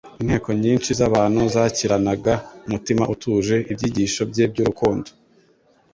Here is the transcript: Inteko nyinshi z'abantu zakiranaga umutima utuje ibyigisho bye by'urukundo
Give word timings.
Inteko 0.21 0.49
nyinshi 0.63 0.89
z'abantu 0.99 1.41
zakiranaga 1.53 2.33
umutima 2.67 3.03
utuje 3.13 3.55
ibyigisho 3.71 4.21
bye 4.31 4.45
by'urukundo 4.51 5.09